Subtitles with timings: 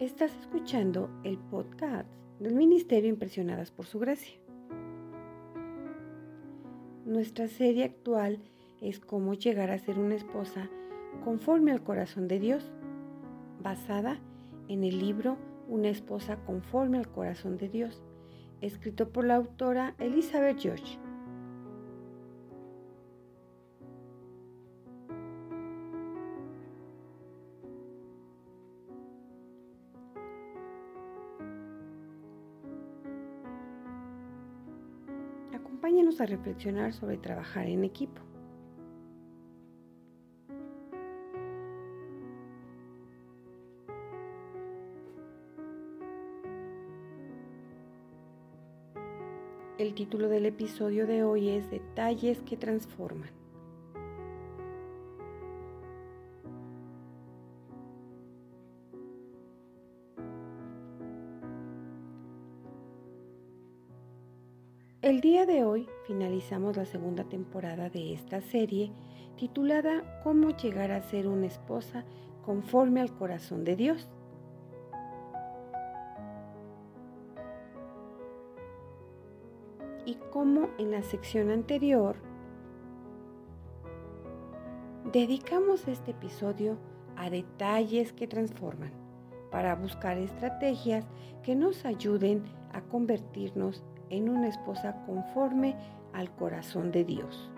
[0.00, 4.38] Estás escuchando el podcast del Ministerio Impresionadas por Su Gracia.
[7.04, 8.38] Nuestra serie actual
[8.80, 10.70] es Cómo llegar a ser una esposa
[11.24, 12.70] conforme al corazón de Dios,
[13.60, 14.20] basada
[14.68, 18.00] en el libro Una esposa conforme al corazón de Dios,
[18.60, 21.07] escrito por la autora Elizabeth George.
[36.18, 38.20] A reflexionar sobre trabajar en equipo.
[49.78, 53.37] El título del episodio de hoy es Detalles que transforman.
[65.00, 68.90] El día de hoy finalizamos la segunda temporada de esta serie
[69.36, 72.04] titulada Cómo llegar a ser una esposa
[72.44, 74.08] conforme al corazón de Dios.
[80.04, 82.16] Y como en la sección anterior,
[85.12, 86.76] dedicamos este episodio
[87.14, 88.90] a detalles que transforman
[89.52, 91.06] para buscar estrategias
[91.44, 95.76] que nos ayuden a convertirnos en una esposa conforme
[96.12, 97.50] al corazón de Dios.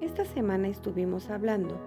[0.00, 1.78] Esta semana estuvimos hablando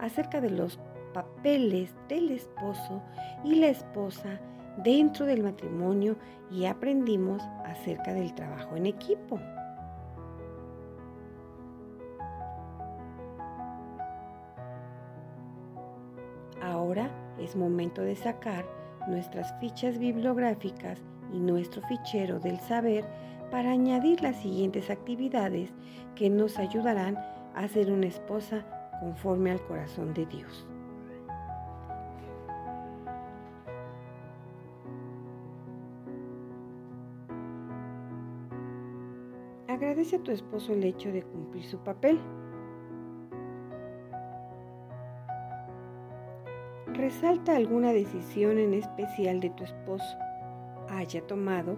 [0.00, 0.78] acerca de los
[1.12, 3.02] papeles del esposo
[3.44, 4.40] y la esposa
[4.78, 6.16] dentro del matrimonio
[6.50, 9.38] y aprendimos acerca del trabajo en equipo.
[16.62, 20.98] Ahora es momento de sacar nuestras fichas bibliográficas
[21.32, 23.04] y nuestro fichero del saber
[23.50, 25.70] para añadir las siguientes actividades
[26.14, 27.18] que nos ayudarán
[27.54, 28.64] a ser una esposa
[29.00, 30.66] conforme al corazón de Dios.
[39.68, 42.20] Agradece a tu esposo el hecho de cumplir su papel
[46.94, 50.16] resalta alguna decisión en especial de tu esposo
[50.90, 51.76] haya tomado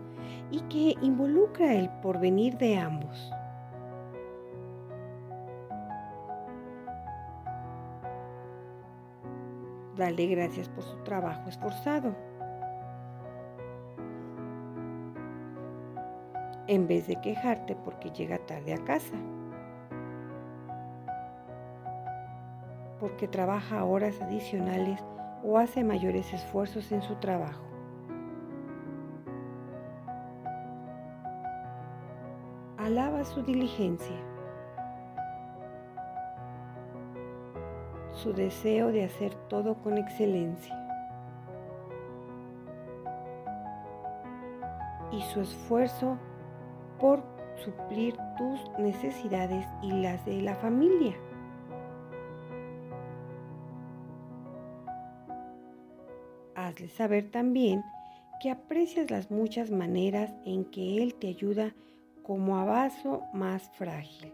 [0.50, 3.32] y que involucra el porvenir de ambos.
[9.96, 12.14] Dale gracias por su trabajo esforzado.
[16.66, 19.14] En vez de quejarte porque llega tarde a casa.
[23.02, 25.02] Porque trabaja horas adicionales
[25.42, 27.64] o hace mayores esfuerzos en su trabajo.
[32.78, 34.16] Alaba su diligencia,
[38.12, 40.78] su deseo de hacer todo con excelencia
[45.10, 46.18] y su esfuerzo
[47.00, 47.24] por
[47.56, 51.16] suplir tus necesidades y las de la familia.
[56.72, 57.84] Hazle saber también
[58.40, 61.74] que aprecias las muchas maneras en que Él te ayuda
[62.22, 64.32] como a vaso más frágil.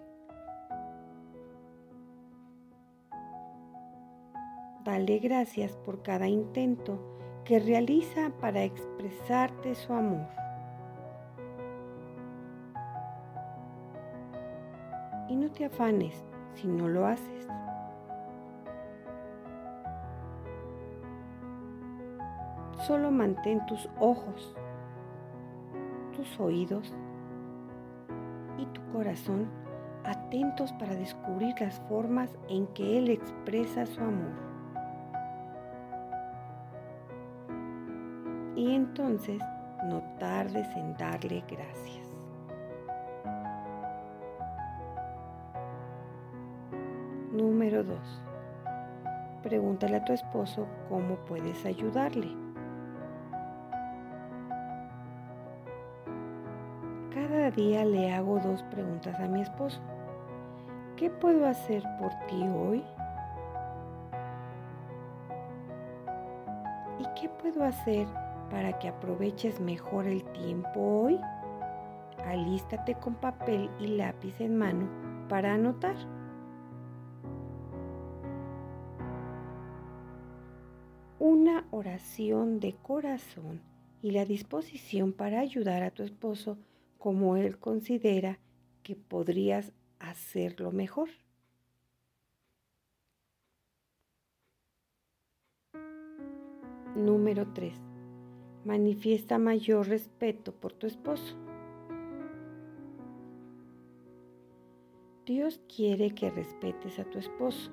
[4.84, 6.98] Dale gracias por cada intento
[7.44, 10.26] que realiza para expresarte su amor.
[15.28, 16.14] Y no te afanes
[16.54, 17.46] si no lo haces.
[22.88, 24.56] Solo mantén tus ojos,
[26.16, 26.94] tus oídos
[28.56, 29.46] y tu corazón
[30.04, 34.32] atentos para descubrir las formas en que Él expresa su amor.
[38.56, 39.42] Y entonces
[39.84, 42.08] no tardes en darle gracias.
[47.32, 47.98] Número 2.
[49.42, 52.47] Pregúntale a tu esposo cómo puedes ayudarle.
[57.58, 59.80] Le hago dos preguntas a mi esposo.
[60.96, 62.84] ¿Qué puedo hacer por ti hoy?
[67.00, 68.06] ¿Y qué puedo hacer
[68.50, 71.20] para que aproveches mejor el tiempo hoy?
[72.26, 74.88] Alístate con papel y lápiz en mano
[75.28, 75.96] para anotar.
[81.20, 83.60] una oración de corazón
[84.02, 86.58] y la disposición para ayudar a tu esposo
[86.98, 88.38] como él considera
[88.82, 91.08] que podrías hacerlo mejor.
[96.96, 97.74] Número 3.
[98.64, 101.36] Manifiesta mayor respeto por tu esposo.
[105.24, 107.70] Dios quiere que respetes a tu esposo.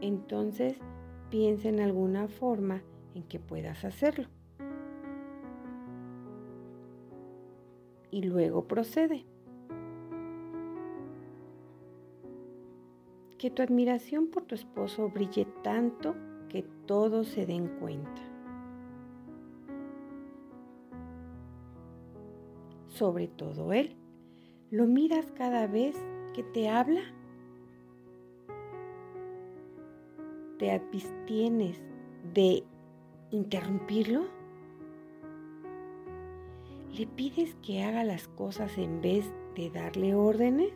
[0.00, 0.76] Entonces,
[1.30, 2.82] piensa en alguna forma
[3.14, 4.28] en que puedas hacerlo.
[8.14, 9.26] Y luego procede.
[13.36, 16.14] que tu admiración por tu esposo brille tanto
[16.48, 18.22] que todos se den cuenta.
[22.86, 23.96] Sobre todo él,
[24.70, 25.96] ¿lo miras cada vez
[26.34, 27.02] que te habla?
[30.58, 31.82] ¿Te abstienes
[32.32, 32.62] de
[33.32, 34.43] interrumpirlo?
[36.96, 40.72] ¿Le pides que haga las cosas en vez de darle órdenes?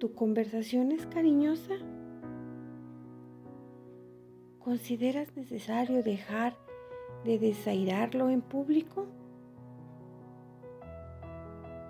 [0.00, 1.74] ¿Tu conversación es cariñosa?
[4.58, 6.56] ¿Consideras necesario dejar
[7.24, 9.06] de desairarlo en público?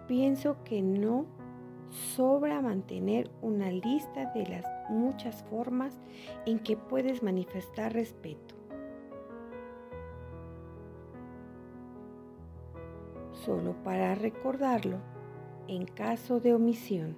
[0.06, 1.25] Pienso que no
[1.88, 5.99] sobra mantener una lista de las muchas formas
[6.44, 8.54] en que puedes manifestar respeto.
[13.44, 14.96] Solo para recordarlo
[15.69, 17.14] en caso de omisión.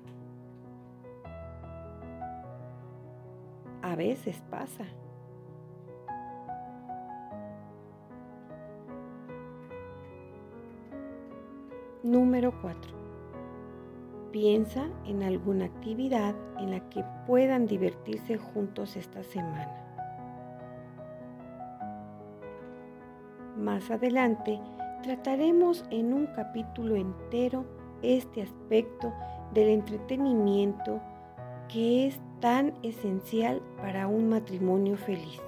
[3.81, 4.85] A veces pasa.
[12.03, 12.81] Número 4.
[14.33, 19.85] Piensa en alguna actividad en la que puedan divertirse juntos esta semana.
[23.57, 24.61] Más adelante
[25.07, 27.65] trataremos en un capítulo entero
[28.03, 29.15] este aspecto
[29.55, 31.01] del entretenimiento
[31.69, 35.41] que es tan esencial para un matrimonio feliz.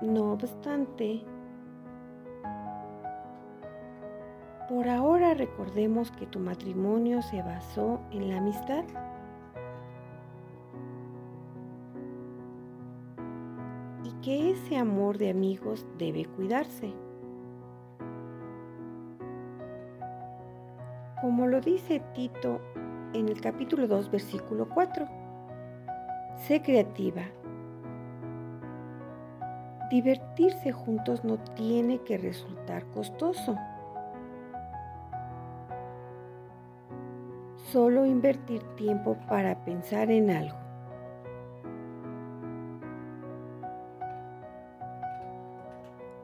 [0.00, 1.24] No obstante,
[4.68, 8.84] por ahora recordemos que tu matrimonio se basó en la amistad.
[14.24, 16.94] Que ese amor de amigos debe cuidarse.
[21.24, 22.60] como lo dice Tito
[23.14, 25.08] en el capítulo 2, versículo 4.
[26.36, 27.22] Sé creativa.
[29.90, 33.56] Divertirse juntos no tiene que resultar costoso.
[37.72, 40.63] Solo invertir tiempo para pensar en algo.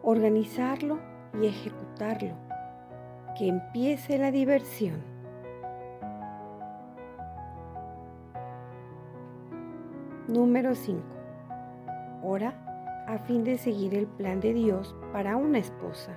[0.02, 0.98] Organizarlo
[1.40, 2.34] y ejecutarlo
[3.38, 5.02] que empiece la diversión.
[10.26, 11.02] Número 5.
[12.22, 12.54] Ora
[13.06, 16.16] a fin de seguir el plan de Dios para una esposa.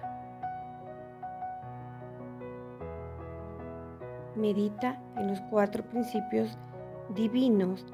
[4.35, 6.57] Medita en los cuatro principios
[7.15, 7.85] divinos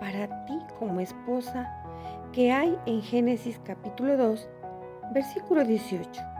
[0.00, 1.70] para ti como esposa
[2.32, 4.48] que hay en Génesis capítulo 2,
[5.12, 6.32] versículo 18.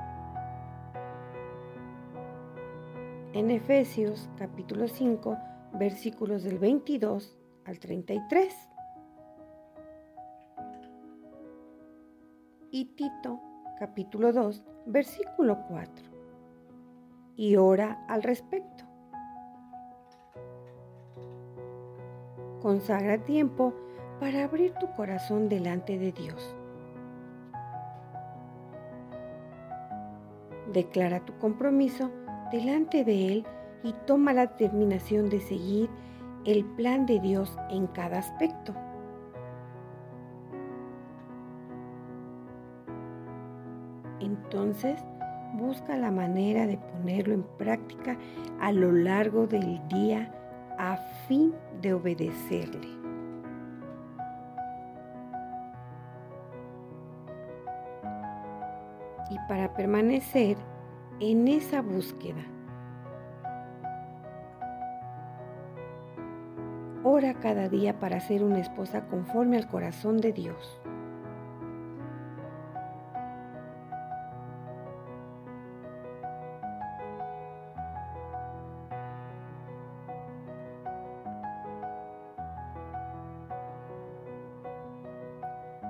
[3.35, 5.39] en Efesios capítulo 5
[5.75, 8.55] versículos del 22 al 33.
[12.71, 13.41] Y Tito
[13.79, 16.07] capítulo 2 versículo 4.
[17.37, 18.85] Y ora al respecto.
[22.61, 23.75] Consagra tiempo
[24.21, 26.55] para abrir tu corazón delante de Dios.
[30.73, 32.11] Declara tu compromiso
[32.51, 33.47] delante de Él
[33.83, 35.91] y toma la determinación de seguir
[36.45, 38.75] el plan de Dios en cada aspecto.
[44.21, 45.05] Entonces,
[45.55, 48.17] busca la manera de ponerlo en práctica
[48.61, 50.33] a lo largo del día
[50.79, 53.02] a fin de obedecerle.
[59.31, 60.57] y para permanecer
[61.21, 62.43] en esa búsqueda.
[67.05, 70.81] Ora cada día para ser una esposa conforme al corazón de Dios.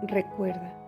[0.05, 0.82] Recuerda,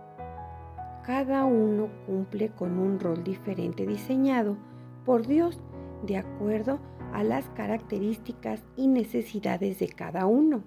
[1.05, 4.57] cada uno cumple con un rol diferente diseñado
[5.05, 5.61] por Dios
[6.03, 6.81] de acuerdo
[7.13, 10.65] a las características y necesidades de cada uno.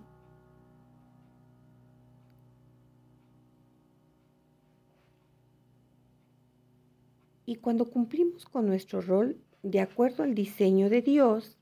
[7.45, 11.57] Y cuando cumplimos con nuestro rol de acuerdo al diseño de Dios,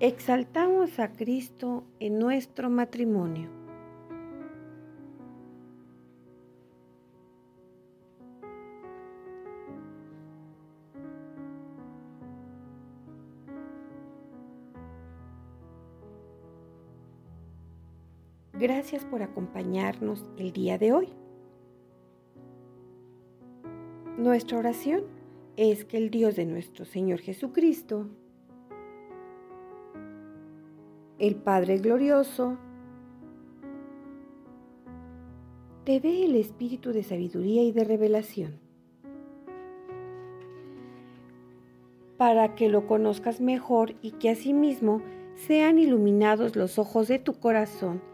[0.00, 3.63] exaltamos a Cristo en nuestro matrimonio.
[18.58, 21.08] Gracias por acompañarnos el día de hoy.
[24.16, 25.02] Nuestra oración
[25.56, 28.06] es que el Dios de nuestro Señor Jesucristo,
[31.18, 32.56] el Padre glorioso,
[35.84, 38.60] te dé el espíritu de sabiduría y de revelación,
[42.18, 45.02] para que lo conozcas mejor y que asimismo
[45.34, 48.13] sean iluminados los ojos de tu corazón,